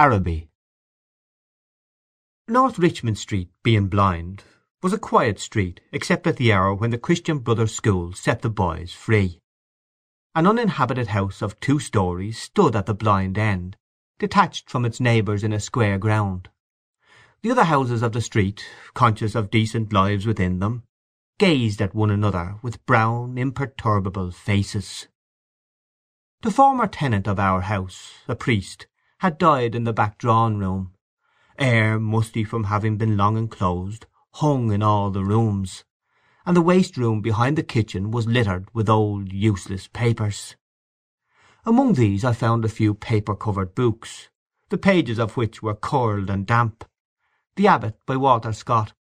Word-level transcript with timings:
Araby 0.00 0.48
North 2.48 2.78
Richmond 2.78 3.18
Street, 3.18 3.50
being 3.62 3.88
blind, 3.88 4.44
was 4.82 4.94
a 4.94 4.98
quiet 4.98 5.38
street 5.38 5.82
except 5.92 6.26
at 6.26 6.38
the 6.38 6.54
hour 6.54 6.72
when 6.72 6.88
the 6.88 6.96
Christian 6.96 7.40
Brothers' 7.40 7.74
School 7.74 8.14
set 8.14 8.40
the 8.40 8.48
boys 8.48 8.94
free. 8.94 9.40
An 10.34 10.46
uninhabited 10.46 11.08
house 11.08 11.42
of 11.42 11.60
two 11.60 11.78
stories 11.78 12.40
stood 12.40 12.74
at 12.74 12.86
the 12.86 12.94
blind 12.94 13.36
end, 13.36 13.76
detached 14.18 14.70
from 14.70 14.86
its 14.86 15.00
neighbours 15.00 15.44
in 15.44 15.52
a 15.52 15.60
square 15.60 15.98
ground. 15.98 16.48
The 17.42 17.50
other 17.50 17.64
houses 17.64 18.00
of 18.02 18.12
the 18.12 18.22
street, 18.22 18.64
conscious 18.94 19.34
of 19.34 19.50
decent 19.50 19.92
lives 19.92 20.24
within 20.24 20.60
them, 20.60 20.84
gazed 21.38 21.82
at 21.82 21.94
one 21.94 22.10
another 22.10 22.56
with 22.62 22.86
brown 22.86 23.36
imperturbable 23.36 24.30
faces. 24.30 25.08
The 26.40 26.50
former 26.50 26.86
tenant 26.86 27.28
of 27.28 27.38
our 27.38 27.60
house, 27.60 28.14
a 28.26 28.34
priest, 28.34 28.86
had 29.20 29.36
died 29.36 29.74
in 29.74 29.84
the 29.84 29.92
back 29.92 30.16
drawing-room. 30.16 30.90
Air, 31.58 32.00
musty 32.00 32.42
from 32.42 32.64
having 32.64 32.96
been 32.96 33.18
long 33.18 33.36
enclosed, 33.36 34.06
hung 34.34 34.72
in 34.72 34.82
all 34.82 35.10
the 35.10 35.22
rooms, 35.22 35.84
and 36.46 36.56
the 36.56 36.62
waste 36.62 36.96
room 36.96 37.20
behind 37.20 37.58
the 37.58 37.62
kitchen 37.62 38.10
was 38.10 38.26
littered 38.26 38.66
with 38.72 38.88
old 38.88 39.30
useless 39.30 39.88
papers. 39.88 40.56
Among 41.66 41.92
these 41.92 42.24
I 42.24 42.32
found 42.32 42.64
a 42.64 42.68
few 42.68 42.94
paper-covered 42.94 43.74
books, 43.74 44.30
the 44.70 44.78
pages 44.78 45.18
of 45.18 45.36
which 45.36 45.62
were 45.62 45.74
curled 45.74 46.30
and 46.30 46.46
damp. 46.46 46.82
The 47.56 47.66
Abbot 47.66 47.98
by 48.06 48.16
Walter 48.16 48.54
Scott, 48.54 48.94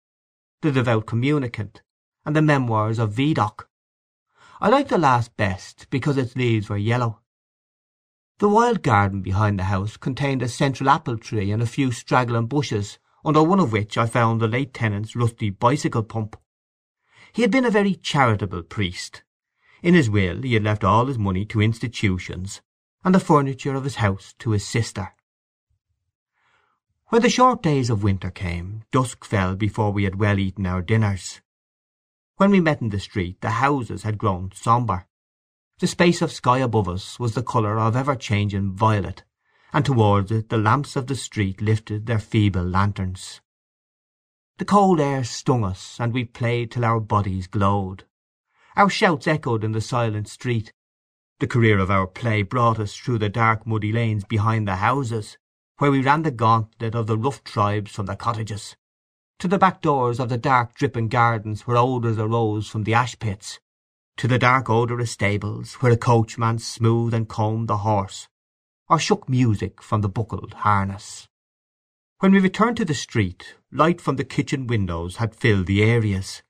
The 0.62 0.72
Devout 0.72 1.06
Communicant, 1.06 1.84
and 2.26 2.36
the 2.36 2.42
Memoirs 2.42 2.98
of 2.98 3.14
Vidocq. 3.14 3.68
I 4.60 4.70
liked 4.70 4.90
the 4.90 4.98
last 4.98 5.38
best 5.38 5.86
because 5.92 6.18
its 6.18 6.36
leaves 6.36 6.70
were 6.70 6.78
yellow. 6.78 7.20
The 8.40 8.48
wild 8.48 8.84
garden 8.84 9.22
behind 9.24 9.58
the 9.58 9.64
house 9.64 9.98
contained 9.98 10.44
a 10.44 10.48
central 10.48 10.90
apple 10.90 11.18
tree 11.18 11.52
and 11.52 11.60
a 11.60 11.66
few 11.66 11.92
straggling 11.92 12.46
bushes, 12.46 13.00
under 13.26 13.42
one 13.42 13.60
of 13.60 13.72
which 13.72 13.98
I 13.98 14.06
found 14.06 14.40
the 14.40 14.48
late 14.48 14.76
tenant's 14.76 15.16
rusty 15.16 15.50
bicycle 15.50 16.04
pump. 16.04 16.36
He 17.34 17.42
had 17.42 17.50
been 17.50 17.66
a 17.66 17.72
very 17.72 17.96
charitable 17.96 18.62
priest. 18.62 19.24
In 19.82 19.96
his 19.96 20.08
will 20.08 20.44
he 20.44 20.54
had 20.54 20.64
left 20.64 20.84
all 20.84 21.08
his 21.08 21.18
money 21.18 21.46
to 21.46 21.62
institutions, 21.62 22.62
and 23.04 23.16
the 23.16 23.20
furniture 23.20 23.74
of 23.74 23.86
his 23.86 23.96
house 23.96 24.36
to 24.38 24.52
his 24.52 24.66
sister. 24.66 25.14
When 27.08 27.24
the 27.24 27.30
short 27.30 27.64
days 27.64 27.90
of 27.90 28.04
winter 28.04 28.30
came, 28.30 28.84
dusk 28.92 29.26
fell 29.26 29.56
before 29.56 29.92
we 29.92 30.04
had 30.04 30.20
well 30.20 30.38
eaten 30.38 30.68
our 30.68 30.84
dinners. 30.84 31.42
When 32.36 32.52
we 32.52 32.60
met 32.60 32.82
in 32.82 32.90
the 32.90 33.00
street 33.00 33.42
the 33.42 33.50
houses 33.50 34.04
had 34.04 34.20
grown 34.20 34.52
sombre. 34.54 35.08
The 35.80 35.88
space 35.88 36.22
of 36.24 36.32
sky 36.32 36.58
above 36.58 36.90
us 36.90 37.20
was 37.20 37.36
the 37.36 37.44
colour 37.44 37.78
of 37.78 37.96
ever-changing 37.96 38.74
violet, 38.74 39.24
and 39.72 39.86
towards 39.86 40.32
it 40.32 40.50
the 40.50 40.58
lamps 40.58 40.96
of 40.96 41.06
the 41.08 41.16
street 41.16 41.62
lifted 41.62 42.06
their 42.06 42.18
feeble 42.18 42.64
lanterns. 42.64 43.42
The 44.58 44.66
cold 44.66 45.00
air 45.00 45.24
stung 45.24 45.64
us, 45.64 45.98
and 46.00 46.14
we 46.14 46.26
played 46.26 46.72
till 46.72 46.84
our 46.84 47.00
bodies 47.00 47.46
glowed. 47.46 48.06
Our 48.76 48.90
shouts 48.90 49.28
echoed 49.28 49.64
in 49.64 49.74
the 49.74 49.82
silent 49.82 50.28
street. 50.28 50.74
The 51.40 51.48
career 51.48 51.78
of 51.78 51.92
our 51.92 52.08
play 52.08 52.42
brought 52.42 52.80
us 52.80 52.96
through 52.96 53.20
the 53.20 53.30
dark 53.30 53.68
muddy 53.68 53.92
lanes 53.92 54.24
behind 54.24 54.68
the 54.68 54.78
houses, 54.78 55.38
where 55.78 55.92
we 55.92 56.02
ran 56.02 56.24
the 56.24 56.32
gauntlet 56.32 56.96
of 56.96 57.06
the 57.06 57.18
rough 57.18 57.44
tribes 57.44 57.92
from 57.92 58.08
the 58.08 58.16
cottages 58.16 58.76
to 59.40 59.48
the 59.48 59.60
back 59.60 59.82
doors 59.82 60.20
of 60.20 60.30
the 60.30 60.38
dark 60.38 60.74
dripping 60.74 61.08
gardens 61.08 61.68
where 61.68 61.78
odours 61.78 62.18
arose 62.18 62.68
from 62.68 62.84
the 62.84 62.96
ash-pits, 62.96 63.60
to 64.18 64.28
the 64.28 64.40
dark 64.40 64.70
odorous 64.70 65.12
stables 65.12 65.76
where 65.76 65.92
a 65.92 65.98
coachman 65.98 66.58
smoothed 66.58 67.14
and 67.14 67.30
combed 67.30 67.68
the 67.68 67.78
horse, 67.78 68.28
or 68.90 68.98
shook 68.98 69.30
music 69.30 69.82
from 69.82 70.02
the 70.02 70.10
buckled 70.10 70.54
harness. 70.56 71.28
When 72.20 72.32
we 72.32 72.40
returned 72.40 72.78
to 72.78 72.86
the 72.86 72.96
street, 72.96 73.56
light 73.72 74.02
from 74.02 74.16
the 74.16 74.24
kitchen 74.24 74.66
windows 74.66 75.18
had 75.18 75.36
filled 75.36 75.68
the 75.68 75.84
areas. 75.84 76.42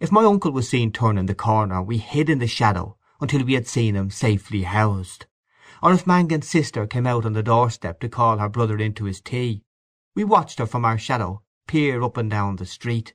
If 0.00 0.10
my 0.10 0.24
uncle 0.24 0.50
was 0.50 0.68
seen 0.68 0.90
turning 0.90 1.26
the 1.26 1.34
corner 1.34 1.80
we 1.80 1.98
hid 1.98 2.28
in 2.28 2.40
the 2.40 2.48
shadow 2.48 2.96
until 3.20 3.44
we 3.44 3.54
had 3.54 3.68
seen 3.68 3.94
him 3.94 4.10
safely 4.10 4.64
housed, 4.64 5.26
or 5.80 5.92
if 5.92 6.08
Mangan's 6.08 6.48
sister 6.48 6.88
came 6.88 7.06
out 7.06 7.24
on 7.24 7.34
the 7.34 7.42
doorstep 7.42 8.00
to 8.00 8.08
call 8.08 8.38
her 8.38 8.48
brother 8.48 8.78
into 8.78 9.04
his 9.04 9.20
tea, 9.20 9.62
we 10.16 10.24
watched 10.24 10.58
her 10.58 10.66
from 10.66 10.84
our 10.84 10.98
shadow 10.98 11.42
peer 11.68 12.02
up 12.02 12.16
and 12.16 12.30
down 12.30 12.56
the 12.56 12.66
street. 12.66 13.14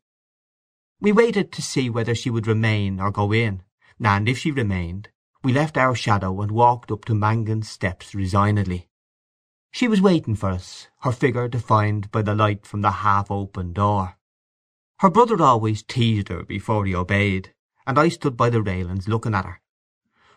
We 1.02 1.14
waited 1.14 1.52
to 1.54 1.62
see 1.62 1.90
whether 1.90 2.14
she 2.14 2.30
would 2.30 2.46
remain 2.46 3.00
or 3.00 3.10
go 3.10 3.32
in, 3.32 3.64
and 4.04 4.28
if 4.28 4.38
she 4.38 4.52
remained, 4.52 5.10
we 5.44 5.54
left 5.54 5.78
our 5.78 5.96
shadow 5.96 6.42
and 6.42 6.52
walked 6.52 6.92
up 6.92 7.06
to 7.06 7.16
Mangan's 7.16 7.70
steps 7.70 8.14
resignedly. 8.14 8.90
She 9.72 9.88
was 9.88 10.02
waiting 10.02 10.36
for 10.36 10.50
us, 10.50 10.88
her 11.02 11.14
figure 11.14 11.48
defined 11.48 12.12
by 12.12 12.22
the 12.22 12.36
light 12.36 12.66
from 12.66 12.82
the 12.82 12.92
half-open 12.92 13.72
door. 13.72 14.18
Her 15.00 15.10
brother 15.10 15.42
always 15.42 15.84
teased 15.84 16.28
her 16.28 16.44
before 16.44 16.86
he 16.86 16.94
obeyed, 16.94 17.54
and 17.88 17.98
I 17.98 18.10
stood 18.10 18.36
by 18.36 18.50
the 18.50 18.62
railings 18.62 19.08
looking 19.08 19.34
at 19.34 19.46
her. 19.46 19.62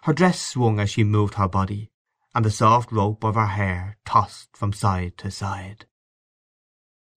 Her 0.03 0.13
dress 0.13 0.41
swung 0.41 0.79
as 0.79 0.91
she 0.91 1.03
moved 1.03 1.35
her 1.35 1.49
body, 1.49 1.91
and 2.35 2.45
the 2.45 2.51
soft 2.51 2.93
rope 2.93 3.25
of 3.25 3.35
her 3.35 3.47
hair 3.47 3.99
tossed 4.05 4.57
from 4.57 4.73
side 4.73 5.19
to 5.19 5.31
side. 5.31 5.87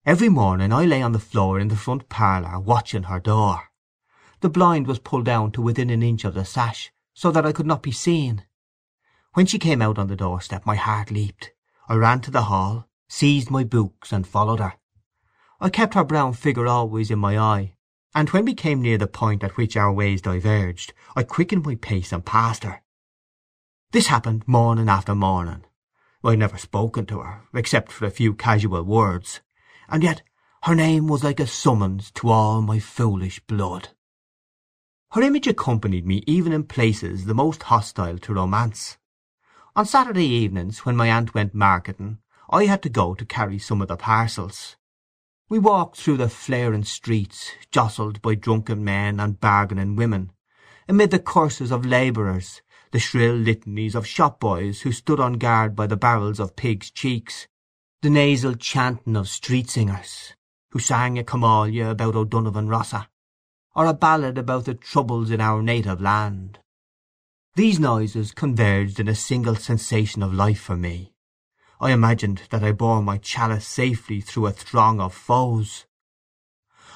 Every 0.05 0.29
morning 0.29 0.71
I 0.71 0.85
lay 0.85 1.01
on 1.01 1.13
the 1.13 1.19
floor 1.19 1.59
in 1.59 1.67
the 1.67 1.75
front 1.75 2.09
parlour 2.09 2.59
watching 2.59 3.03
her 3.03 3.19
door. 3.19 3.71
The 4.41 4.49
blind 4.49 4.85
was 4.85 4.99
pulled 4.99 5.25
down 5.25 5.51
to 5.53 5.63
within 5.63 5.89
an 5.89 6.03
inch 6.03 6.23
of 6.23 6.35
the 6.35 6.45
sash, 6.45 6.91
so 7.15 7.31
that 7.31 7.43
I 7.43 7.51
could 7.51 7.65
not 7.65 7.81
be 7.81 7.91
seen. 7.91 8.43
When 9.33 9.47
she 9.47 9.57
came 9.57 9.81
out 9.81 9.97
on 9.97 10.05
the 10.05 10.15
doorstep 10.15 10.63
my 10.63 10.75
heart 10.75 11.09
leaped. 11.09 11.53
I 11.89 11.95
ran 11.95 12.21
to 12.21 12.29
the 12.29 12.43
hall, 12.43 12.87
seized 13.07 13.49
my 13.49 13.63
books, 13.63 14.11
and 14.11 14.27
followed 14.27 14.59
her. 14.59 14.75
I 15.59 15.69
kept 15.69 15.95
her 15.95 16.03
brown 16.03 16.33
figure 16.33 16.67
always 16.67 17.09
in 17.09 17.17
my 17.17 17.35
eye, 17.39 17.73
and 18.13 18.29
when 18.29 18.45
we 18.45 18.53
came 18.53 18.83
near 18.83 18.99
the 18.99 19.07
point 19.07 19.43
at 19.43 19.57
which 19.57 19.75
our 19.75 19.91
ways 19.91 20.21
diverged 20.21 20.93
I 21.15 21.23
quickened 21.23 21.65
my 21.65 21.73
pace 21.73 22.11
and 22.11 22.23
passed 22.23 22.63
her. 22.63 22.83
This 23.91 24.05
happened 24.05 24.47
morning 24.47 24.87
after 24.87 25.15
morning. 25.15 25.63
I 26.23 26.31
had 26.31 26.39
never 26.39 26.59
spoken 26.59 27.07
to 27.07 27.21
her, 27.21 27.41
except 27.55 27.91
for 27.91 28.05
a 28.05 28.11
few 28.11 28.35
casual 28.35 28.83
words, 28.83 29.41
and 29.89 30.03
yet 30.03 30.21
her 30.63 30.75
name 30.75 31.07
was 31.07 31.23
like 31.23 31.39
a 31.39 31.47
summons 31.47 32.11
to 32.11 32.29
all 32.29 32.61
my 32.61 32.79
foolish 32.79 33.39
blood. 33.41 33.89
Her 35.11 35.21
image 35.21 35.47
accompanied 35.47 36.05
me 36.05 36.23
even 36.25 36.51
in 36.51 36.63
places 36.63 37.25
the 37.25 37.35
most 37.35 37.63
hostile 37.63 38.17
to 38.17 38.33
romance. 38.33 38.97
On 39.75 39.85
Saturday 39.85 40.25
evenings, 40.25 40.85
when 40.85 40.95
my 40.95 41.09
aunt 41.09 41.33
went 41.33 41.53
marketing, 41.53 42.17
I 42.49 42.65
had 42.65 42.81
to 42.83 42.89
go 42.89 43.13
to 43.13 43.25
carry 43.25 43.59
some 43.59 43.81
of 43.81 43.87
the 43.87 43.97
parcels. 43.97 44.75
We 45.49 45.59
walked 45.59 45.97
through 45.97 46.17
the 46.17 46.29
flaring 46.29 46.83
streets, 46.83 47.51
jostled 47.71 48.21
by 48.21 48.35
drunken 48.35 48.83
men 48.83 49.19
and 49.19 49.39
bargaining 49.39 49.95
women, 49.95 50.31
amid 50.87 51.11
the 51.11 51.19
curses 51.19 51.71
of 51.71 51.85
labourers, 51.85 52.61
the 52.91 52.99
shrill 52.99 53.35
litanies 53.35 53.95
of 53.95 54.07
shop-boys 54.07 54.81
who 54.81 54.91
stood 54.91 55.19
on 55.19 55.33
guard 55.33 55.75
by 55.75 55.85
the 55.85 55.97
barrels 55.97 56.39
of 56.39 56.55
pigs' 56.55 56.89
cheeks, 56.89 57.47
the 58.05 58.11
nasal 58.11 58.53
chanting 58.53 59.15
of 59.15 59.27
street 59.27 59.67
singers, 59.67 60.35
who 60.69 60.77
sang 60.77 61.17
a 61.17 61.23
come-all-you 61.23 61.87
about 61.87 62.15
O'Donovan 62.15 62.67
Rossa, 62.67 63.09
or 63.75 63.87
a 63.87 63.95
ballad 63.95 64.37
about 64.37 64.65
the 64.65 64.75
troubles 64.75 65.31
in 65.31 65.41
our 65.41 65.63
native 65.63 65.99
land. 65.99 66.59
These 67.55 67.79
noises 67.79 68.31
converged 68.31 68.99
in 68.99 69.07
a 69.07 69.15
single 69.15 69.55
sensation 69.55 70.21
of 70.21 70.35
life 70.35 70.59
for 70.59 70.77
me. 70.77 71.15
I 71.81 71.93
imagined 71.93 72.43
that 72.51 72.63
I 72.63 72.73
bore 72.73 73.01
my 73.01 73.17
chalice 73.17 73.65
safely 73.65 74.21
through 74.21 74.45
a 74.45 74.51
throng 74.51 75.01
of 75.01 75.11
foes. 75.11 75.87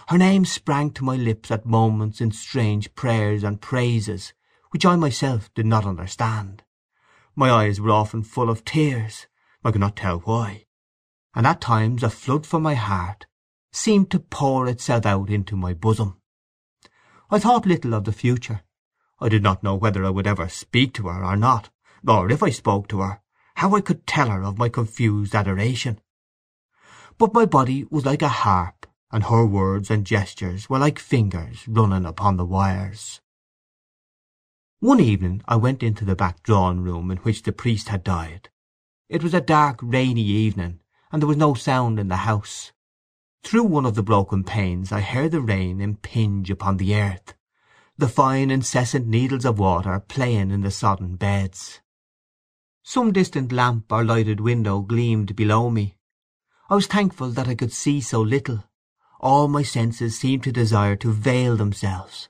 Her 0.10 0.18
name 0.20 0.46
sprang 0.46 0.92
to 0.92 1.04
my 1.04 1.16
lips 1.16 1.50
at 1.50 1.66
moments 1.66 2.22
in 2.22 2.30
strange 2.30 2.94
prayers 2.94 3.44
and 3.44 3.60
praises 3.60 4.34
which 4.70 4.86
I 4.86 4.96
myself 4.96 5.52
did 5.56 5.66
not 5.66 5.88
understand. 5.88 6.62
My 7.36 7.50
eyes 7.50 7.82
were 7.82 7.90
often 7.90 8.22
full 8.22 8.52
of 8.52 8.64
tears, 8.64 9.26
I 9.66 9.72
could 9.72 9.82
not 9.82 9.96
tell 9.96 10.20
why 10.20 10.66
and 11.36 11.46
at 11.46 11.62
times 11.62 12.04
a 12.04 12.10
flood 12.10 12.46
from 12.46 12.64
my 12.64 12.76
heart 12.76 13.26
seemed 13.72 14.10
to 14.12 14.20
pour 14.20 14.68
itself 14.68 15.06
out 15.06 15.30
into 15.30 15.56
my 15.56 15.74
bosom. 15.74 16.20
I 17.30 17.40
thought 17.40 17.66
little 17.66 17.94
of 17.94 18.06
the 18.06 18.12
future. 18.12 18.62
I 19.20 19.30
did 19.30 19.44
not 19.44 19.64
know 19.64 19.76
whether 19.76 20.04
I 20.04 20.10
would 20.10 20.26
ever 20.26 20.50
speak 20.50 20.94
to 20.96 21.08
her 21.08 21.24
or 21.24 21.36
not, 21.36 21.70
or 22.08 22.32
if 22.32 22.42
I 22.42 22.50
spoke 22.50 22.88
to 22.90 23.02
her, 23.02 23.22
how 23.56 23.76
I 23.76 23.82
could 23.82 24.08
tell 24.08 24.30
her 24.30 24.44
of 24.44 24.58
my 24.58 24.70
confused 24.70 25.36
adoration. 25.36 26.00
But 27.18 27.34
my 27.34 27.46
body 27.46 27.86
was 27.92 28.06
like 28.06 28.22
a 28.22 28.30
harp, 28.30 28.88
and 29.12 29.26
her 29.26 29.46
words 29.46 29.92
and 29.92 30.06
gestures 30.06 30.70
were 30.70 30.80
like 30.80 30.98
fingers 30.98 31.68
running 31.68 32.06
upon 32.06 32.38
the 32.38 32.46
wires. 32.46 33.22
One 34.80 35.02
evening 35.02 35.44
I 35.46 35.58
went 35.58 35.84
into 35.84 36.06
the 36.06 36.16
back 36.16 36.42
drawing-room 36.42 37.12
in 37.12 37.18
which 37.18 37.44
the 37.44 37.52
priest 37.52 37.90
had 37.90 38.04
died. 38.04 38.50
It 39.10 39.22
was 39.22 39.34
a 39.34 39.42
dark 39.42 39.80
rainy 39.84 40.24
evening, 40.24 40.80
and 41.12 41.22
there 41.22 41.28
was 41.28 41.38
no 41.38 41.54
sound 41.54 42.00
in 42.00 42.08
the 42.08 42.18
house. 42.18 42.72
Through 43.44 43.64
one 43.64 43.86
of 43.86 43.96
the 43.96 44.04
broken 44.04 44.44
panes 44.44 44.92
I 44.92 45.02
heard 45.02 45.32
the 45.32 45.42
rain 45.42 45.82
impinge 45.82 46.52
upon 46.52 46.78
the 46.78 46.96
earth, 46.96 47.34
the 47.98 48.08
fine 48.08 48.52
incessant 48.52 49.08
needles 49.08 49.46
of 49.46 49.60
water 49.60 50.00
playing 50.00 50.52
in 50.52 50.62
the 50.62 50.72
sodden 50.72 51.16
beds. 51.16 51.82
Some 52.84 53.12
distant 53.12 53.52
lamp 53.52 53.92
or 53.92 54.04
lighted 54.04 54.40
window 54.40 54.82
gleamed 54.82 55.36
below 55.36 55.70
me. 55.70 55.96
I 56.70 56.76
was 56.76 56.88
thankful 56.88 57.30
that 57.32 57.48
I 57.48 57.56
could 57.56 57.74
see 57.74 58.02
so 58.02 58.22
little. 58.22 58.64
All 59.20 59.48
my 59.48 59.64
senses 59.64 60.18
seemed 60.18 60.44
to 60.44 60.52
desire 60.52 60.96
to 60.98 61.12
veil 61.12 61.58
themselves, 61.58 62.30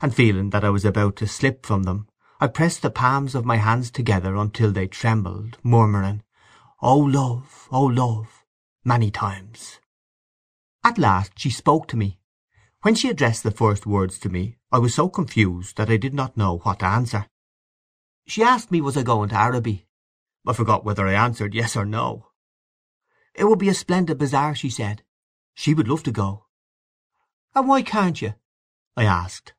and 0.00 0.14
feeling 0.14 0.50
that 0.50 0.64
I 0.64 0.70
was 0.70 0.84
about 0.84 1.16
to 1.16 1.26
slip 1.26 1.66
from 1.66 1.82
them, 1.82 2.08
I 2.40 2.46
pressed 2.46 2.82
the 2.82 2.90
palms 2.90 3.34
of 3.34 3.44
my 3.44 3.56
hands 3.56 3.90
together 3.90 4.36
until 4.36 4.72
they 4.72 4.86
trembled, 4.86 5.58
murmuring, 5.62 6.22
"O 6.82 6.96
love, 6.96 7.68
O 7.70 7.84
love," 7.84 8.42
many 8.84 9.10
times. 9.10 9.80
At 10.82 10.96
last 10.96 11.38
she 11.38 11.50
spoke 11.50 11.86
to 11.88 11.96
me. 11.96 12.20
When 12.80 12.94
she 12.94 13.10
addressed 13.10 13.42
the 13.42 13.50
first 13.50 13.84
words 13.84 14.18
to 14.20 14.30
me 14.30 14.56
I 14.72 14.78
was 14.78 14.94
so 14.94 15.10
confused 15.10 15.76
that 15.76 15.90
I 15.90 15.98
did 15.98 16.14
not 16.14 16.38
know 16.38 16.56
what 16.58 16.78
to 16.78 16.86
answer. 16.86 17.26
She 18.26 18.42
asked 18.42 18.70
me 18.70 18.80
was 18.80 18.96
I 18.96 19.02
going 19.02 19.28
to 19.28 19.38
Araby. 19.38 19.86
I 20.46 20.54
forgot 20.54 20.82
whether 20.82 21.06
I 21.06 21.12
answered 21.12 21.52
yes 21.52 21.76
or 21.76 21.84
no. 21.84 22.28
It 23.34 23.44
would 23.44 23.58
be 23.58 23.68
a 23.68 23.74
splendid 23.74 24.16
bazaar, 24.16 24.54
she 24.54 24.70
said. 24.70 25.02
She 25.54 25.74
would 25.74 25.86
love 25.86 26.02
to 26.04 26.12
go. 26.12 26.46
And 27.54 27.68
why 27.68 27.82
can't 27.82 28.22
you? 28.22 28.34
I 28.96 29.04
asked. 29.04 29.52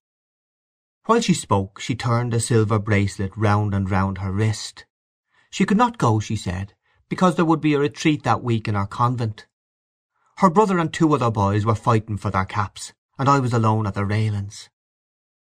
While 1.06 1.22
she 1.22 1.36
spoke 1.36 1.80
she 1.80 1.96
turned 1.96 2.34
a 2.34 2.40
silver 2.40 2.80
bracelet 2.80 3.38
round 3.38 3.76
and 3.76 3.92
round 3.92 4.18
her 4.18 4.32
wrist. 4.32 4.86
She 5.52 5.66
could 5.66 5.78
not 5.78 6.00
go, 6.00 6.20
she 6.20 6.36
said, 6.36 6.74
because 7.12 7.36
there 7.36 7.44
would 7.44 7.60
be 7.60 7.74
a 7.74 7.80
retreat 7.80 8.24
that 8.24 8.42
week 8.42 8.69
in 8.69 8.75
our 8.78 8.88
convent. 8.88 9.46
Her 10.38 10.50
brother 10.50 10.80
and 10.80 10.94
two 10.94 11.13
other 11.13 11.30
boys 11.30 11.66
were 11.66 11.75
fighting 11.75 12.16
for 12.16 12.31
their 12.31 12.46
caps, 12.46 12.94
and 13.19 13.28
I 13.28 13.38
was 13.40 13.52
alone 13.52 13.86
at 13.86 13.96
the 13.96 14.06
railings. 14.06 14.69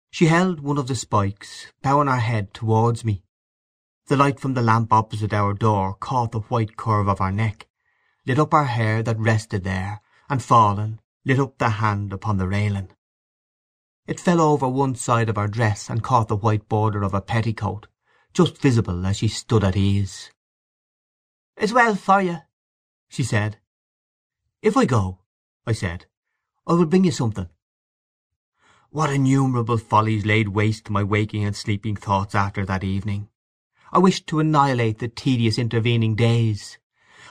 She 0.09 0.25
held 0.25 0.61
one 0.61 0.79
of 0.79 0.87
the 0.87 0.95
spikes, 0.95 1.67
bowing 1.83 2.07
her 2.07 2.17
head 2.17 2.51
towards 2.55 3.05
me. 3.05 3.21
The 4.07 4.17
light 4.17 4.39
from 4.39 4.55
the 4.55 4.63
lamp 4.63 4.91
opposite 4.91 5.33
our 5.33 5.53
door 5.53 5.93
caught 5.93 6.31
the 6.31 6.39
white 6.39 6.77
curve 6.77 7.07
of 7.07 7.19
her 7.19 7.31
neck, 7.31 7.67
lit 8.25 8.39
up 8.39 8.53
her 8.53 8.63
hair 8.63 9.03
that 9.03 9.19
rested 9.19 9.63
there, 9.63 10.01
and 10.31 10.41
falling, 10.41 10.97
lit 11.25 11.37
up 11.37 11.59
the 11.59 11.69
hand 11.69 12.11
upon 12.11 12.37
the 12.37 12.47
railing. 12.47 12.89
It 14.07 14.19
fell 14.19 14.41
over 14.41 14.67
one 14.67 14.95
side 14.95 15.29
of 15.29 15.35
her 15.35 15.47
dress 15.47 15.91
and 15.91 16.01
caught 16.01 16.27
the 16.27 16.35
white 16.35 16.67
border 16.67 17.03
of 17.03 17.13
a 17.13 17.21
petticoat, 17.21 17.85
just 18.33 18.57
visible 18.57 19.05
as 19.05 19.17
she 19.17 19.27
stood 19.27 19.63
at 19.63 19.77
ease. 19.77 20.31
"It's 21.57 21.73
well 21.73 21.95
for 21.95 22.21
you," 22.21 22.37
she 23.07 23.23
said. 23.23 23.59
"If 24.61 24.77
I 24.77 24.85
go," 24.85 25.19
I 25.67 25.73
said, 25.73 26.05
"I 26.65 26.73
will 26.73 26.85
bring 26.85 27.03
you 27.03 27.11
something." 27.11 27.49
What 28.89 29.11
innumerable 29.11 29.77
follies 29.77 30.25
laid 30.25 30.49
waste 30.49 30.89
my 30.89 31.03
waking 31.03 31.43
and 31.43 31.55
sleeping 31.55 31.95
thoughts 31.95 32.35
after 32.35 32.65
that 32.65 32.83
evening! 32.83 33.29
I 33.91 33.99
wished 33.99 34.27
to 34.27 34.39
annihilate 34.39 34.99
the 34.99 35.07
tedious 35.07 35.57
intervening 35.57 36.15
days. 36.15 36.77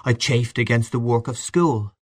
I 0.04 0.12
chafed 0.12 0.58
against 0.58 0.92
the 0.92 0.98
work 0.98 1.26
of 1.26 1.38
school. 1.38 1.94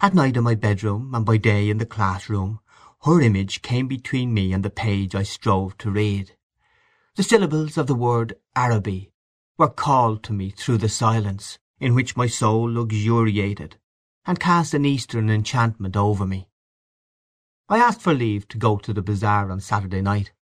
At 0.00 0.14
night 0.14 0.36
in 0.36 0.44
my 0.44 0.54
bedroom, 0.54 1.14
and 1.14 1.26
by 1.26 1.36
day 1.36 1.68
in 1.68 1.78
the 1.78 1.86
class-room, 1.86 2.60
her 3.02 3.20
image 3.20 3.62
came 3.62 3.88
between 3.88 4.32
me 4.32 4.52
and 4.52 4.64
the 4.64 4.70
page 4.70 5.14
I 5.14 5.24
strove 5.24 5.76
to 5.78 5.90
read. 5.90 6.36
The 7.16 7.22
syllables 7.22 7.76
of 7.76 7.86
the 7.86 7.94
word 7.94 8.34
Araby 8.54 9.12
were 9.58 9.68
called 9.68 10.22
to 10.22 10.32
me 10.32 10.50
through 10.50 10.78
the 10.78 10.88
silence, 10.88 11.58
in 11.80 11.94
which 11.94 12.16
my 12.16 12.26
soul 12.26 12.70
luxuriated, 12.70 13.76
and 14.26 14.40
cast 14.40 14.74
an 14.74 14.84
Eastern 14.84 15.30
enchantment 15.30 15.96
over 15.96 16.26
me. 16.26 16.48
I 17.68 17.78
asked 17.78 18.02
for 18.02 18.14
leave 18.14 18.46
to 18.48 18.58
go 18.58 18.76
to 18.78 18.92
the 18.92 19.02
bazaar 19.02 19.50
on 19.50 19.60
Saturday 19.60 20.02
night. 20.02 20.32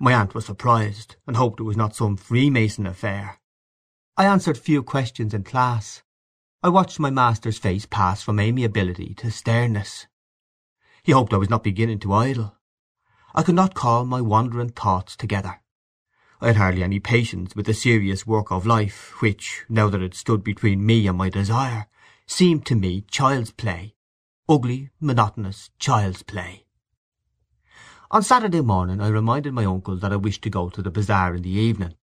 My 0.00 0.14
aunt 0.14 0.34
was 0.34 0.46
surprised, 0.46 1.16
and 1.26 1.36
hoped 1.36 1.60
it 1.60 1.64
was 1.64 1.76
not 1.76 1.94
some 1.94 2.16
Freemason 2.16 2.86
affair. 2.86 3.38
I 4.16 4.24
answered 4.24 4.58
few 4.58 4.82
questions 4.82 5.34
in 5.34 5.44
class. 5.44 6.02
I 6.62 6.70
watched 6.70 6.98
my 6.98 7.10
master's 7.10 7.58
face 7.58 7.86
pass 7.86 8.22
from 8.22 8.40
amiability 8.40 9.14
to 9.14 9.30
sternness. 9.30 10.06
He 11.02 11.12
hoped 11.12 11.32
I 11.32 11.36
was 11.36 11.50
not 11.50 11.62
beginning 11.62 12.00
to 12.00 12.12
idle. 12.12 12.56
I 13.34 13.42
could 13.42 13.54
not 13.54 13.74
call 13.74 14.04
my 14.04 14.20
wandering 14.20 14.70
thoughts 14.70 15.16
together. 15.16 15.60
I 16.40 16.48
had 16.48 16.56
hardly 16.56 16.84
any 16.84 17.00
patience 17.00 17.56
with 17.56 17.66
the 17.66 17.74
serious 17.74 18.26
work 18.26 18.52
of 18.52 18.64
life, 18.64 19.20
which, 19.20 19.64
now 19.68 19.88
that 19.88 20.02
it 20.02 20.14
stood 20.14 20.44
between 20.44 20.86
me 20.86 21.08
and 21.08 21.18
my 21.18 21.28
desire, 21.28 21.86
seemed 22.26 22.64
to 22.66 22.76
me 22.76 23.00
child's 23.10 23.50
play, 23.50 23.96
ugly, 24.48 24.90
monotonous 25.00 25.70
child's 25.78 26.22
play. 26.22 26.64
On 28.10 28.22
Saturday 28.22 28.60
morning 28.60 29.00
I 29.00 29.08
reminded 29.08 29.52
my 29.52 29.64
uncle 29.64 29.96
that 29.96 30.12
I 30.12 30.16
wished 30.16 30.42
to 30.42 30.50
go 30.50 30.68
to 30.70 30.80
the 30.80 30.90
bazaar 30.90 31.34
in 31.34 31.42
the 31.42 31.50
evening. 31.50 31.94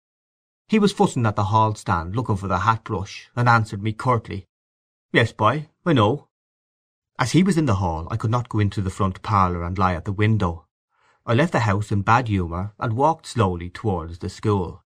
He 0.68 0.80
was 0.80 0.92
fussing 0.92 1.26
at 1.26 1.36
the 1.36 1.46
hall 1.46 1.74
stand 1.76 2.16
looking 2.16 2.36
for 2.36 2.48
the 2.48 2.60
hat 2.60 2.84
brush, 2.84 3.30
and 3.36 3.48
answered 3.48 3.82
me 3.82 3.94
curtly, 3.94 4.48
"Yes, 5.14 5.32
boy, 5.32 5.70
I 5.86 5.94
know." 5.94 6.28
As 7.18 7.32
he 7.32 7.42
was 7.42 7.58
in 7.58 7.68
the 7.68 7.76
hall 7.76 8.08
I 8.12 8.18
could 8.18 8.32
not 8.32 8.50
go 8.50 8.60
into 8.60 8.82
the 8.82 8.90
front 8.90 9.22
parlour 9.22 9.64
and 9.64 9.78
lie 9.78 9.96
at 9.96 10.06
the 10.06 10.12
window. 10.12 10.68
I 11.26 11.34
left 11.34 11.54
the 11.54 11.62
house 11.62 11.92
in 11.92 12.02
bad 12.02 12.28
humour, 12.28 12.74
and 12.80 12.94
walked 12.94 13.26
slowly 13.26 13.70
towards 13.70 14.20
the 14.20 14.30
school. 14.30 14.84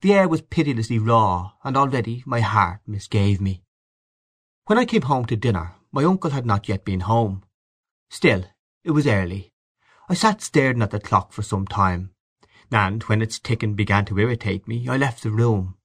The 0.00 0.14
air 0.14 0.28
was 0.28 0.42
pitilessly 0.42 0.98
raw, 0.98 1.52
and 1.62 1.76
already 1.76 2.22
my 2.26 2.40
heart 2.40 2.80
misgave 2.86 3.40
me. 3.40 3.62
When 4.66 4.78
I 4.78 4.84
came 4.84 5.02
home 5.02 5.26
to 5.26 5.36
dinner 5.36 5.74
my 5.92 6.04
uncle 6.04 6.30
had 6.30 6.46
not 6.46 6.68
yet 6.68 6.84
been 6.84 7.00
home. 7.00 7.42
Still, 8.08 8.44
it 8.84 8.92
was 8.92 9.06
early. 9.06 9.52
I 10.08 10.14
sat 10.14 10.40
staring 10.40 10.82
at 10.82 10.90
the 10.90 11.00
clock 11.00 11.32
for 11.32 11.42
some 11.42 11.66
time, 11.66 12.12
and 12.70 13.02
when 13.04 13.22
its 13.22 13.38
ticking 13.38 13.74
began 13.74 14.04
to 14.06 14.18
irritate 14.18 14.68
me 14.68 14.88
I 14.88 14.96
left 14.96 15.22
the 15.22 15.30
room. 15.30 15.76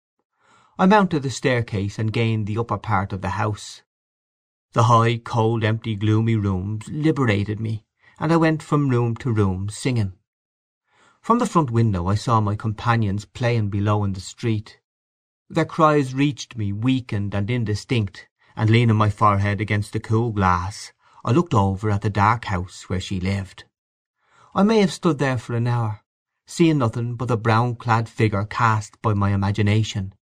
I 0.77 0.85
mounted 0.85 1.23
the 1.23 1.29
staircase 1.29 1.97
and 1.97 2.13
gained 2.13 2.47
the 2.47 2.57
upper 2.57 2.77
part 2.77 3.13
of 3.13 3.21
the 3.21 3.29
house. 3.29 3.81
The 4.73 4.83
high, 4.83 5.17
cold, 5.17 5.63
empty, 5.63 5.95
gloomy 5.95 6.35
rooms 6.35 6.87
liberated 6.89 7.59
me, 7.59 7.84
and 8.19 8.31
I 8.31 8.37
went 8.37 8.63
from 8.63 8.89
room 8.89 9.15
to 9.17 9.31
room 9.31 9.69
singing. 9.69 10.13
From 11.21 11.39
the 11.39 11.45
front 11.45 11.71
window 11.71 12.07
I 12.07 12.15
saw 12.15 12.39
my 12.39 12.55
companions 12.55 13.25
playing 13.25 13.69
below 13.69 14.03
in 14.03 14.13
the 14.13 14.21
street. 14.21 14.79
Their 15.49 15.65
cries 15.65 16.13
reached 16.13 16.57
me 16.57 16.71
weakened 16.71 17.33
and 17.33 17.49
indistinct, 17.49 18.27
and 18.55 18.69
leaning 18.69 18.95
my 18.95 19.09
forehead 19.09 19.59
against 19.59 19.93
the 19.93 19.99
cool 19.99 20.31
glass 20.31 20.93
I 21.25 21.31
looked 21.31 21.55
over 21.55 21.89
at 21.89 22.01
the 22.01 22.11
dark 22.11 22.45
house 22.45 22.83
where 22.87 22.99
she 22.99 23.19
lived. 23.19 23.63
I 24.53 24.61
may 24.61 24.79
have 24.81 24.93
stood 24.93 25.17
there 25.17 25.39
for 25.39 25.55
an 25.55 25.65
hour, 25.65 26.03
seeing 26.45 26.77
nothing 26.77 27.15
but 27.15 27.27
the 27.27 27.37
brown-clad 27.37 28.07
figure 28.07 28.45
cast 28.45 29.01
by 29.01 29.15
my 29.15 29.31
imagination, 29.31 30.13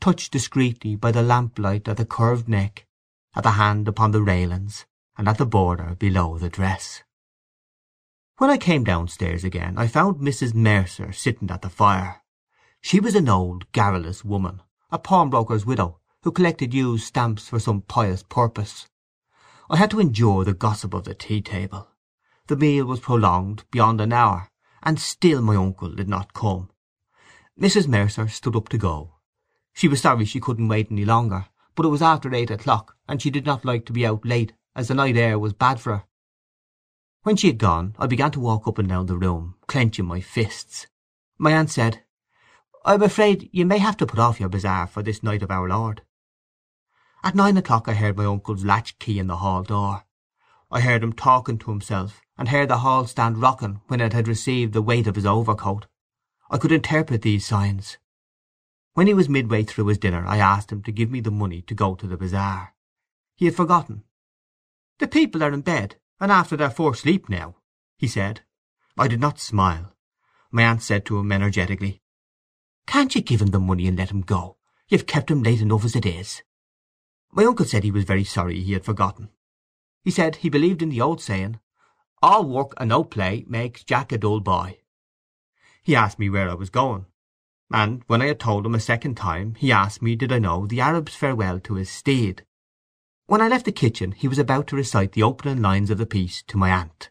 touched 0.00 0.30
discreetly 0.30 0.94
by 0.94 1.10
the 1.10 1.22
lamplight 1.22 1.88
at 1.88 1.96
the 1.96 2.06
curved 2.06 2.48
neck, 2.48 2.86
at 3.34 3.42
the 3.42 3.52
hand 3.52 3.88
upon 3.88 4.12
the 4.12 4.22
railings, 4.22 4.86
and 5.18 5.28
at 5.28 5.38
the 5.38 5.46
border 5.46 5.96
below 5.98 6.38
the 6.38 6.48
dress. 6.48 7.02
When 8.38 8.50
I 8.50 8.56
came 8.56 8.82
downstairs 8.82 9.44
again 9.44 9.74
I 9.76 9.86
found 9.86 10.16
Mrs. 10.16 10.54
Mercer 10.54 11.12
sitting 11.12 11.50
at 11.50 11.62
the 11.62 11.68
fire. 11.68 12.22
She 12.80 12.98
was 12.98 13.14
an 13.14 13.28
old 13.28 13.70
garrulous 13.72 14.24
woman, 14.24 14.62
a 14.90 14.98
pawnbroker's 14.98 15.66
widow, 15.66 16.00
who 16.22 16.32
collected 16.32 16.72
used 16.72 17.04
stamps 17.04 17.48
for 17.48 17.58
some 17.58 17.82
pious 17.82 18.22
purpose. 18.22 18.88
I 19.68 19.76
had 19.76 19.90
to 19.90 20.00
endure 20.00 20.44
the 20.44 20.54
gossip 20.54 20.94
of 20.94 21.04
the 21.04 21.14
tea-table. 21.14 21.88
The 22.46 22.56
meal 22.56 22.86
was 22.86 23.00
prolonged 23.00 23.64
beyond 23.70 24.00
an 24.00 24.12
hour, 24.12 24.50
and 24.82 24.98
still 24.98 25.42
my 25.42 25.54
uncle 25.54 25.90
did 25.90 26.08
not 26.08 26.32
come. 26.32 26.70
Mrs. 27.60 27.86
Mercer 27.86 28.28
stood 28.28 28.56
up 28.56 28.68
to 28.70 28.78
go. 28.78 29.14
She 29.74 29.88
was 29.88 30.00
sorry 30.00 30.24
she 30.24 30.40
couldn't 30.40 30.68
wait 30.68 30.90
any 30.90 31.04
longer, 31.04 31.46
but 31.74 31.86
it 31.86 31.90
was 31.90 32.02
after 32.02 32.34
eight 32.34 32.50
o'clock, 32.50 32.96
and 33.06 33.20
she 33.20 33.30
did 33.30 33.46
not 33.46 33.64
like 33.64 33.84
to 33.86 33.92
be 33.92 34.06
out 34.06 34.24
late, 34.24 34.54
as 34.74 34.88
the 34.88 34.94
night 34.94 35.16
air 35.16 35.38
was 35.38 35.52
bad 35.52 35.78
for 35.78 35.96
her. 35.96 36.04
When 37.24 37.36
she 37.36 37.46
had 37.46 37.58
gone 37.58 37.94
I 37.98 38.06
began 38.06 38.32
to 38.32 38.40
walk 38.40 38.66
up 38.66 38.78
and 38.78 38.88
down 38.88 39.06
the 39.06 39.16
room, 39.16 39.54
clenching 39.68 40.06
my 40.06 40.20
fists. 40.20 40.88
My 41.38 41.52
aunt 41.52 41.70
said, 41.70 42.04
"I 42.84 42.94
am 42.94 43.02
afraid 43.02 43.48
you 43.52 43.64
may 43.64 43.78
have 43.78 43.96
to 43.98 44.06
put 44.06 44.18
off 44.18 44.40
your 44.40 44.48
bazaar 44.48 44.88
for 44.88 45.04
this 45.04 45.22
night 45.22 45.42
of 45.42 45.50
our 45.50 45.68
Lord. 45.68 46.02
At 47.22 47.36
nine 47.36 47.56
o'clock 47.56 47.88
I 47.88 47.94
heard 47.94 48.16
my 48.16 48.24
uncle's 48.24 48.64
latch 48.64 48.98
key 48.98 49.20
in 49.20 49.28
the 49.28 49.36
hall 49.36 49.62
door. 49.62 50.04
I 50.68 50.80
heard 50.80 51.04
him 51.04 51.12
talking 51.12 51.58
to 51.58 51.70
himself, 51.70 52.20
and 52.36 52.48
heard 52.48 52.68
the 52.68 52.78
hall 52.78 53.06
stand 53.06 53.40
rocking 53.40 53.82
when 53.86 54.00
it 54.00 54.12
had 54.12 54.26
received 54.26 54.72
the 54.72 54.82
weight 54.82 55.06
of 55.06 55.14
his 55.14 55.26
overcoat. 55.26 55.86
I 56.50 56.58
could 56.58 56.72
interpret 56.72 57.22
these 57.22 57.46
signs. 57.46 57.98
When 58.94 59.06
he 59.06 59.14
was 59.14 59.28
midway 59.28 59.62
through 59.62 59.86
his 59.86 59.98
dinner 59.98 60.26
I 60.26 60.38
asked 60.38 60.72
him 60.72 60.82
to 60.82 60.90
give 60.90 61.10
me 61.10 61.20
the 61.20 61.30
money 61.30 61.62
to 61.62 61.74
go 61.74 61.94
to 61.94 62.08
the 62.08 62.16
bazaar. 62.16 62.74
He 63.36 63.44
had 63.44 63.54
forgotten. 63.54 64.02
"The 64.98 65.06
people 65.06 65.44
are 65.44 65.52
in 65.52 65.60
bed, 65.60 66.00
and 66.22 66.30
after 66.30 66.56
their 66.56 66.70
first 66.70 67.02
sleep 67.02 67.28
now," 67.28 67.56
he 67.98 68.06
said. 68.06 68.42
I 68.96 69.08
did 69.08 69.18
not 69.18 69.40
smile. 69.40 69.92
My 70.52 70.62
aunt 70.62 70.80
said 70.80 71.04
to 71.06 71.18
him 71.18 71.32
energetically, 71.32 72.00
"Can't 72.86 73.12
you 73.12 73.20
give 73.20 73.42
him 73.42 73.48
the 73.48 73.58
money 73.58 73.88
and 73.88 73.98
let 73.98 74.12
him 74.12 74.20
go? 74.20 74.56
You've 74.86 75.08
kept 75.08 75.32
him 75.32 75.42
late 75.42 75.60
enough 75.60 75.84
as 75.84 75.96
it 75.96 76.06
is." 76.06 76.44
My 77.32 77.44
uncle 77.44 77.66
said 77.66 77.82
he 77.82 77.90
was 77.90 78.04
very 78.04 78.22
sorry 78.22 78.62
he 78.62 78.72
had 78.72 78.84
forgotten. 78.84 79.30
He 80.04 80.12
said 80.12 80.36
he 80.36 80.48
believed 80.48 80.80
in 80.80 80.90
the 80.90 81.00
old 81.00 81.20
saying, 81.20 81.58
"All 82.22 82.44
work 82.44 82.74
and 82.76 82.90
no 82.90 83.02
play 83.02 83.44
makes 83.48 83.82
Jack 83.82 84.12
a 84.12 84.18
dull 84.18 84.38
boy." 84.38 84.80
He 85.82 85.96
asked 85.96 86.20
me 86.20 86.30
where 86.30 86.48
I 86.48 86.54
was 86.54 86.70
going. 86.70 87.06
and 87.68 88.04
when 88.06 88.22
I 88.22 88.26
had 88.26 88.38
told 88.38 88.64
him 88.64 88.76
a 88.76 88.80
second 88.80 89.16
time 89.16 89.56
he 89.56 89.72
asked 89.72 90.00
me 90.00 90.14
did 90.14 90.30
I 90.30 90.38
know 90.38 90.66
the 90.68 90.80
Arab's 90.80 91.16
farewell 91.16 91.58
to 91.58 91.74
his 91.74 91.90
steed. 91.90 92.46
When 93.32 93.40
I 93.40 93.48
left 93.48 93.64
the 93.64 93.72
kitchen 93.72 94.12
he 94.12 94.28
was 94.28 94.38
about 94.38 94.66
to 94.66 94.76
recite 94.76 95.12
the 95.12 95.22
opening 95.22 95.62
lines 95.62 95.88
of 95.88 95.96
the 95.96 96.04
piece 96.04 96.42
to 96.48 96.58
my 96.58 96.68
aunt. 96.68 97.08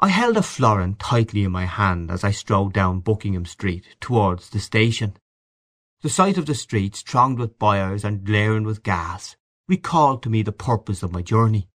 I 0.00 0.08
held 0.08 0.36
a 0.36 0.42
florin 0.42 0.96
tightly 0.96 1.44
in 1.44 1.52
my 1.52 1.66
hand 1.66 2.10
as 2.10 2.24
I 2.24 2.32
strode 2.32 2.72
down 2.72 2.98
Buckingham 2.98 3.46
Street 3.46 3.94
towards 4.00 4.50
the 4.50 4.58
station. 4.58 5.16
The 6.02 6.08
sight 6.08 6.36
of 6.36 6.46
the 6.46 6.54
streets 6.56 7.02
thronged 7.02 7.38
with 7.38 7.60
buyers 7.60 8.04
and 8.04 8.24
glaring 8.24 8.64
with 8.64 8.82
gas 8.82 9.36
recalled 9.68 10.20
to 10.24 10.30
me 10.30 10.42
the 10.42 10.50
purpose 10.50 11.04
of 11.04 11.12
my 11.12 11.22
journey. 11.22 11.68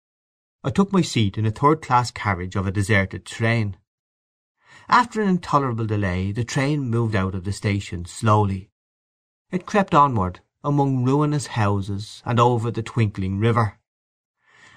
I 0.64 0.70
took 0.70 0.90
my 0.90 1.02
seat 1.02 1.36
in 1.36 1.44
a 1.44 1.50
third-class 1.50 2.12
carriage 2.12 2.56
of 2.56 2.66
a 2.66 2.72
deserted 2.72 3.26
train. 3.26 3.76
After 4.88 5.20
an 5.20 5.28
intolerable 5.28 5.84
delay 5.84 6.32
the 6.32 6.42
train 6.42 6.88
moved 6.88 7.14
out 7.14 7.34
of 7.34 7.44
the 7.44 7.52
station 7.52 8.06
slowly. 8.06 8.70
It 9.50 9.66
crept 9.66 9.94
onward 9.94 10.40
among 10.62 11.04
ruinous 11.04 11.48
houses 11.48 12.22
and 12.24 12.38
over 12.38 12.70
the 12.70 12.82
twinkling 12.82 13.38
river. 13.38 13.78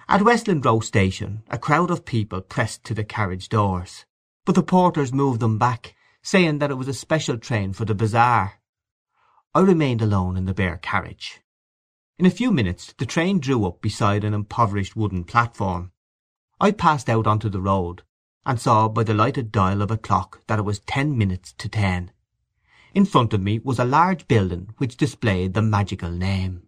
At 0.07 0.21
Westland 0.21 0.65
Row 0.65 0.79
station 0.79 1.43
a 1.49 1.57
crowd 1.57 1.91
of 1.91 2.05
people 2.05 2.41
pressed 2.41 2.83
to 2.85 2.93
the 2.93 3.03
carriage 3.03 3.49
doors, 3.49 4.05
but 4.45 4.55
the 4.55 4.63
porters 4.63 5.13
moved 5.13 5.39
them 5.39 5.57
back, 5.57 5.95
saying 6.21 6.59
that 6.59 6.71
it 6.71 6.75
was 6.75 6.87
a 6.87 6.93
special 6.93 7.37
train 7.37 7.73
for 7.73 7.85
the 7.85 7.95
bazaar. 7.95 8.59
I 9.53 9.59
remained 9.59 10.01
alone 10.01 10.37
in 10.37 10.45
the 10.45 10.53
bare 10.53 10.77
carriage. 10.77 11.41
In 12.17 12.25
a 12.25 12.31
few 12.31 12.51
minutes 12.51 12.93
the 12.97 13.05
train 13.05 13.39
drew 13.39 13.65
up 13.65 13.81
beside 13.81 14.23
an 14.23 14.33
impoverished 14.33 14.95
wooden 14.95 15.23
platform. 15.23 15.91
I 16.59 16.71
passed 16.71 17.09
out 17.09 17.27
onto 17.27 17.49
the 17.49 17.61
road, 17.61 18.03
and 18.45 18.59
saw 18.59 18.87
by 18.87 19.03
the 19.03 19.13
lighted 19.13 19.51
dial 19.51 19.81
of 19.81 19.91
a 19.91 19.97
clock 19.97 20.41
that 20.47 20.59
it 20.59 20.63
was 20.63 20.79
ten 20.79 21.17
minutes 21.17 21.53
to 21.57 21.69
ten. 21.69 22.11
In 22.93 23.05
front 23.05 23.33
of 23.33 23.41
me 23.41 23.59
was 23.59 23.79
a 23.79 23.85
large 23.85 24.27
building 24.27 24.73
which 24.77 24.97
displayed 24.97 25.55
the 25.55 25.63
magical 25.63 26.11
name. 26.11 26.67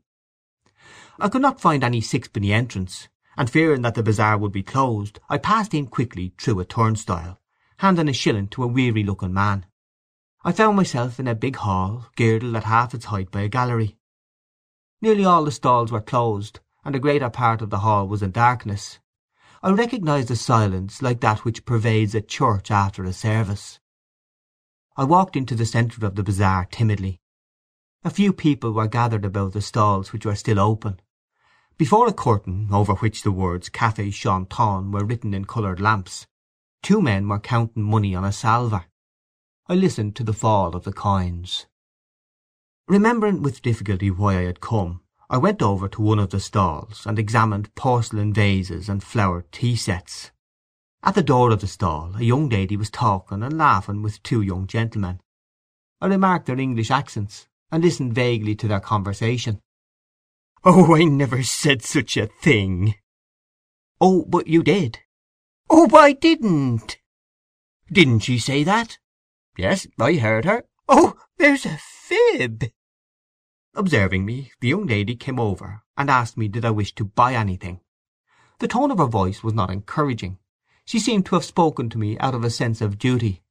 I 1.20 1.30
could 1.30 1.44
not 1.44 1.62
find 1.62 1.84
any 1.84 2.02
sixpenny 2.02 2.52
entrance, 2.52 3.08
and 3.38 3.48
fearing 3.48 3.84
that 3.84 3.94
the 3.94 4.02
bazaar 4.02 4.38
would 4.40 4.52
be 4.52 4.64
closed, 4.64 5.20
I 5.30 5.38
passed 5.38 5.76
in 5.76 5.86
quickly 5.86 6.34
through 6.40 6.60
a 6.60 6.66
turnstile, 6.66 7.40
handing 7.78 8.10
a 8.10 8.14
shilling 8.14 8.48
to 8.50 8.64
a 8.64 8.68
weary-looking 8.68 9.34
man. 9.34 9.68
I 10.44 10.52
found 10.52 10.78
myself 10.78 11.20
in 11.20 11.28
a 11.28 11.36
big 11.36 11.58
hall, 11.58 12.08
girdled 12.16 12.56
at 12.56 12.64
half 12.64 12.96
its 12.96 13.06
height 13.06 13.30
by 13.30 13.42
a 13.42 13.48
gallery. 13.48 13.98
Nearly 15.02 15.26
all 15.26 15.46
the 15.46 15.52
stalls 15.52 15.92
were 15.92 16.02
closed, 16.02 16.60
and 16.84 16.96
a 16.96 17.00
greater 17.00 17.30
part 17.30 17.62
of 17.62 17.70
the 17.70 17.80
hall 17.80 18.08
was 18.08 18.24
in 18.24 18.32
darkness. 18.32 18.98
I 19.62 19.70
recognized 19.72 20.32
a 20.32 20.36
silence 20.36 21.04
like 21.04 21.22
that 21.22 21.46
which 21.46 21.66
pervades 21.66 22.16
a 22.16 22.22
church 22.22 22.72
after 22.72 23.04
a 23.04 23.14
service. 23.14 23.80
I 24.98 25.04
walked 25.04 25.36
into 25.36 25.56
the 25.56 25.66
centre 25.66 26.06
of 26.06 26.16
the 26.16 26.24
bazaar 26.24 26.66
timidly. 26.72 27.20
A 28.06 28.10
few 28.10 28.32
people 28.32 28.72
were 28.72 28.88
gathered 28.88 29.26
about 29.26 29.52
the 29.52 29.62
stalls 29.62 30.14
which 30.14 30.26
were 30.26 30.36
still 30.36 30.60
open. 30.60 31.02
Before 31.78 32.08
a 32.08 32.14
curtain, 32.14 32.70
over 32.72 32.96
which 32.96 33.24
the 33.24 33.32
words 33.32 33.70
Café 33.70 34.14
Chantant 34.14 34.92
were 34.92 35.04
written 35.04 35.34
in 35.34 35.44
coloured 35.44 35.82
lamps, 35.82 36.28
two 36.82 37.02
men 37.02 37.28
were 37.28 37.40
counting 37.40 37.84
money 37.84 38.16
on 38.16 38.24
a 38.24 38.32
salver. 38.32 38.86
I 39.68 39.74
listened 39.76 40.16
to 40.16 40.24
the 40.24 40.32
fall 40.32 40.76
of 40.76 40.86
the 40.86 40.94
coins. 40.94 41.66
Remembering 42.88 43.42
with 43.42 43.62
difficulty 43.62 44.10
why 44.10 44.38
I 44.38 44.44
had 44.44 44.62
come, 44.62 45.02
I 45.30 45.38
went 45.38 45.62
over 45.62 45.90
to 45.90 46.02
one 46.02 46.20
of 46.20 46.30
the 46.30 46.40
stalls 46.40 47.06
and 47.06 47.20
examined 47.20 47.74
porcelain 47.76 48.32
vases 48.32 48.88
and 48.88 49.04
flowered 49.04 49.52
tea 49.52 49.76
sets. 49.76 50.32
At 51.08 51.14
the 51.14 51.22
door 51.22 51.52
of 51.52 51.62
the 51.62 51.68
stall 51.68 52.16
a 52.16 52.24
young 52.24 52.50
lady 52.50 52.76
was 52.76 52.90
talking 52.90 53.44
and 53.44 53.56
laughing 53.56 54.02
with 54.02 54.24
two 54.24 54.42
young 54.42 54.66
gentlemen. 54.66 55.22
I 56.02 56.08
remarked 56.08 56.48
their 56.48 56.60
English 56.60 56.90
accents, 56.90 57.48
and 57.72 57.84
listened 57.84 58.16
vaguely 58.16 58.56
to 58.56 58.68
their 58.68 58.80
conversation. 58.80 59.62
"Oh, 60.64 60.96
I 60.96 61.04
never 61.04 61.44
said 61.44 61.84
such 61.84 62.18
a 62.18 62.26
thing!" 62.26 62.96
"Oh, 64.02 64.26
but 64.26 64.48
you 64.48 64.64
did." 64.64 65.02
"Oh, 65.70 65.88
but 65.88 66.00
I 66.00 66.14
didn't!" 66.14 66.98
"Didn't 67.92 68.22
she 68.22 68.40
say 68.40 68.64
that?" 68.64 68.98
"Yes, 69.56 69.86
I 70.00 70.16
heard 70.16 70.46
her." 70.46 70.64
"Oh, 70.90 71.14
there's 71.38 71.68
a 71.68 71.78
fib!" 71.78 72.72
Observing 73.76 74.26
me, 74.26 74.54
the 74.60 74.70
young 74.70 74.88
lady 74.88 75.16
came 75.16 75.40
over 75.40 75.84
and 75.96 76.10
asked 76.10 76.36
me 76.36 76.48
did 76.48 76.66
I 76.66 76.72
wish 76.72 76.96
to 76.96 77.06
buy 77.06 77.36
anything. 77.36 77.82
The 78.58 78.68
tone 78.68 78.90
of 78.90 78.98
her 78.98 79.06
voice 79.06 79.44
was 79.44 79.54
not 79.54 79.70
encouraging. 79.70 80.40
She 80.86 81.00
seemed 81.00 81.26
to 81.26 81.36
have 81.36 81.44
spoken 81.44 81.90
to 81.90 81.98
me 81.98 82.18
out 82.20 82.36
of 82.36 82.44
a 82.44 82.50
sense 82.52 82.80
of 82.80 83.00
duty. 83.00 83.42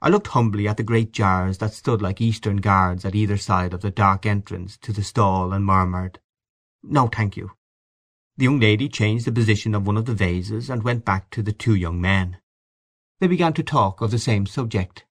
I 0.00 0.08
looked 0.08 0.28
humbly 0.28 0.66
at 0.66 0.78
the 0.78 0.82
great 0.82 1.12
jars 1.12 1.58
that 1.58 1.74
stood 1.74 2.00
like 2.00 2.20
eastern 2.20 2.56
guards 2.56 3.04
at 3.04 3.14
either 3.14 3.36
side 3.36 3.74
of 3.74 3.82
the 3.82 3.90
dark 3.90 4.24
entrance 4.24 4.78
to 4.78 4.92
the 4.92 5.04
stall 5.04 5.52
and 5.52 5.66
murmured, 5.66 6.18
"No, 6.82 7.08
thank 7.08 7.36
you." 7.36 7.52
The 8.38 8.44
young 8.44 8.58
lady 8.58 8.88
changed 8.88 9.26
the 9.26 9.32
position 9.32 9.74
of 9.74 9.86
one 9.86 9.98
of 9.98 10.06
the 10.06 10.14
vases 10.14 10.70
and 10.70 10.82
went 10.82 11.04
back 11.04 11.30
to 11.30 11.42
the 11.42 11.52
two 11.52 11.74
young 11.74 12.00
men. 12.00 12.38
They 13.20 13.26
began 13.28 13.52
to 13.52 13.62
talk 13.62 14.00
of 14.00 14.10
the 14.10 14.18
same 14.18 14.46
subject. 14.46 15.04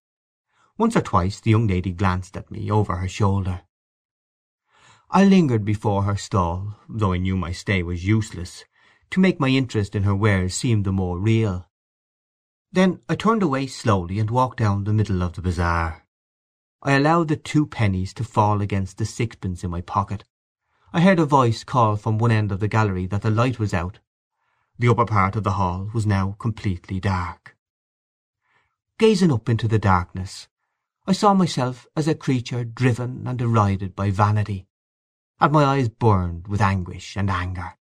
Once 0.77 0.95
or 0.95 1.01
twice 1.01 1.39
the 1.39 1.51
young 1.51 1.67
lady 1.67 1.93
glanced 1.93 2.35
at 2.35 2.49
me 2.49 2.71
over 2.71 2.97
her 2.97 3.07
shoulder. 3.07 3.61
I 5.11 5.25
lingered 5.25 5.63
before 5.63 6.03
her 6.03 6.17
stall, 6.17 6.79
though 6.89 7.13
I 7.13 7.17
knew 7.17 7.37
my 7.37 7.51
stay 7.51 7.83
was 7.83 8.03
useless, 8.03 8.65
to 9.11 9.19
make 9.19 9.39
my 9.39 9.49
interest 9.49 9.95
in 9.95 10.03
her 10.03 10.15
wares 10.15 10.55
seem 10.55 10.83
the 10.83 10.91
more 10.91 11.19
real. 11.19 11.69
Then 12.71 13.01
I 13.09 13.15
turned 13.15 13.43
away 13.43 13.67
slowly 13.67 14.19
and 14.19 14.29
walked 14.29 14.59
down 14.59 14.85
the 14.85 14.93
middle 14.93 15.21
of 15.21 15.33
the 15.33 15.41
bazaar. 15.41 16.05
I 16.81 16.93
allowed 16.93 17.27
the 17.27 17.35
two 17.35 17.67
pennies 17.67 18.13
to 18.15 18.23
fall 18.23 18.61
against 18.61 18.97
the 18.97 19.05
sixpence 19.05 19.63
in 19.63 19.69
my 19.69 19.81
pocket. 19.81 20.23
I 20.93 21.01
heard 21.01 21.19
a 21.19 21.25
voice 21.25 21.63
call 21.63 21.97
from 21.97 22.17
one 22.17 22.31
end 22.31 22.51
of 22.51 22.59
the 22.59 22.67
gallery 22.67 23.05
that 23.07 23.21
the 23.21 23.29
light 23.29 23.59
was 23.59 23.73
out. 23.73 23.99
The 24.79 24.87
upper 24.87 25.05
part 25.05 25.35
of 25.35 25.43
the 25.43 25.51
hall 25.51 25.89
was 25.93 26.05
now 26.05 26.37
completely 26.39 26.99
dark. 26.99 27.55
Gazing 28.97 29.31
up 29.31 29.49
into 29.49 29.67
the 29.67 29.79
darkness, 29.79 30.47
I 31.05 31.11
saw 31.11 31.33
myself 31.33 31.85
as 31.95 32.07
a 32.07 32.15
creature 32.15 32.63
driven 32.63 33.27
and 33.27 33.37
derided 33.37 33.95
by 33.95 34.11
vanity, 34.11 34.67
and 35.39 35.51
my 35.51 35.63
eyes 35.63 35.89
burned 35.89 36.47
with 36.47 36.61
anguish 36.61 37.17
and 37.17 37.29
anger. 37.29 37.77